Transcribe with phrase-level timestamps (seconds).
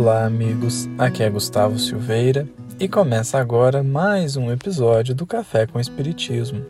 [0.00, 0.88] Olá, amigos.
[0.96, 2.48] Aqui é Gustavo Silveira
[2.78, 6.64] e começa agora mais um episódio do Café com Espiritismo.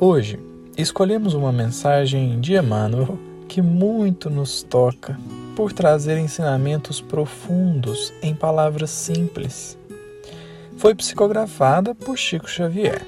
[0.00, 0.36] Hoje
[0.76, 5.16] escolhemos uma mensagem de Emmanuel que muito nos toca
[5.54, 9.78] por trazer ensinamentos profundos em palavras simples.
[10.78, 13.06] Foi psicografada por Chico Xavier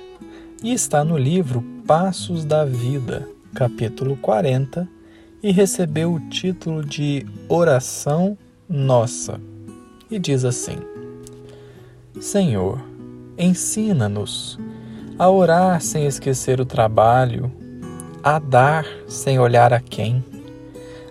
[0.63, 4.89] e está no livro Passos da Vida, capítulo 40,
[5.43, 9.41] e recebeu o título de Oração Nossa.
[10.11, 10.77] E diz assim:
[12.21, 12.79] Senhor,
[13.39, 14.59] ensina-nos
[15.19, 17.51] a orar sem esquecer o trabalho,
[18.23, 20.23] a dar sem olhar a quem,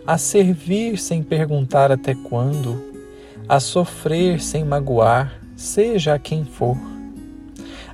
[0.05, 2.79] a servir sem perguntar até quando,
[3.49, 6.77] a sofrer sem magoar, seja a quem for,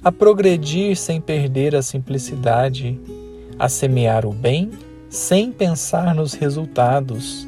[0.03, 2.99] a progredir sem perder a simplicidade,
[3.57, 4.71] a semear o bem
[5.09, 7.47] sem pensar nos resultados,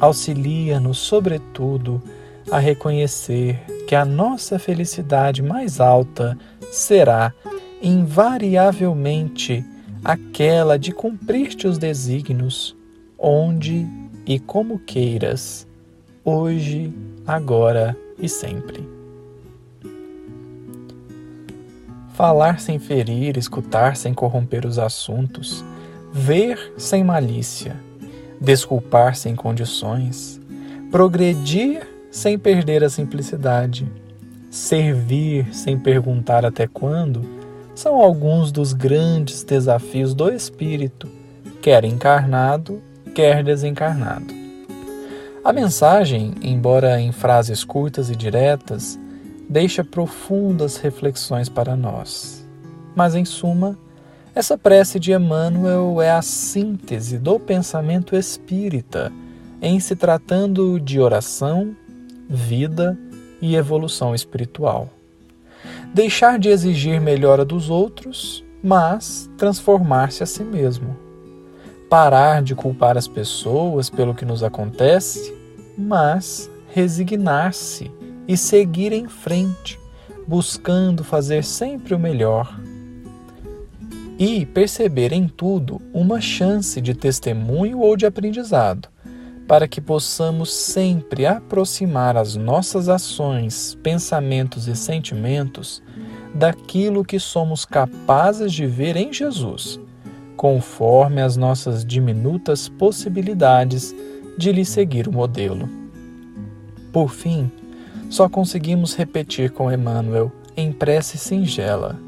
[0.00, 2.02] Auxilia-nos, sobretudo,
[2.50, 6.36] a reconhecer que a nossa felicidade mais alta
[6.70, 7.32] será
[7.82, 9.64] invariavelmente
[10.04, 12.76] aquela de cumprir-te os desígnios,
[13.18, 13.86] onde
[14.26, 15.66] e como queiras,
[16.24, 16.92] hoje,
[17.26, 18.88] agora e sempre.
[22.14, 25.64] Falar sem ferir, escutar sem corromper os assuntos,
[26.12, 27.76] ver sem malícia,
[28.40, 30.40] desculpar sem condições,
[30.90, 33.86] progredir sem perder a simplicidade,
[34.50, 37.22] servir sem perguntar até quando
[37.74, 41.08] são alguns dos grandes desafios do espírito,
[41.60, 42.80] quer encarnado,
[43.14, 44.34] quer desencarnado.
[45.44, 48.98] A mensagem, embora em frases curtas e diretas,
[49.48, 52.44] deixa profundas reflexões para nós.
[52.96, 53.78] Mas, em suma,
[54.36, 59.12] essa prece de Emmanuel é a síntese do pensamento espírita
[59.60, 61.74] em se tratando de oração,
[62.28, 62.96] vida
[63.40, 64.90] e evolução espiritual
[65.92, 70.96] deixar de exigir melhora dos outros, mas transformar-se a si mesmo.
[71.88, 75.34] Parar de culpar as pessoas pelo que nos acontece,
[75.78, 77.90] mas resignar-se
[78.28, 79.80] e seguir em frente,
[80.26, 82.60] buscando fazer sempre o melhor.
[84.18, 88.88] E perceber em tudo uma chance de testemunho ou de aprendizado,
[89.46, 95.82] para que possamos sempre aproximar as nossas ações, pensamentos e sentimentos
[96.34, 99.78] daquilo que somos capazes de ver em Jesus,
[100.36, 103.94] conforme as nossas diminutas possibilidades
[104.36, 105.68] de lhe seguir o modelo.
[106.92, 107.50] Por fim,
[108.08, 111.98] só conseguimos repetir com Emmanuel em prece singela: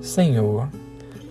[0.00, 0.68] Senhor,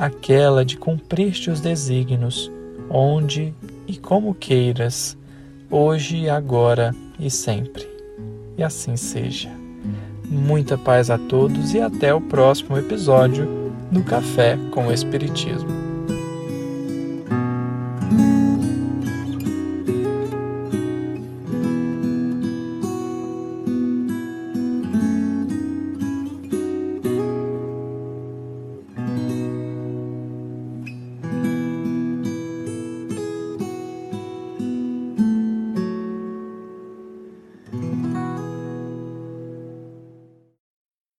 [0.00, 2.50] aquela de cumprir-te os desígnios,
[2.88, 3.52] onde
[3.86, 5.14] e como queiras
[5.70, 7.86] hoje, agora e sempre.
[8.56, 9.50] E assim seja.
[10.24, 13.46] Muita paz a todos e até o próximo episódio
[13.90, 15.89] do Café com o Espiritismo.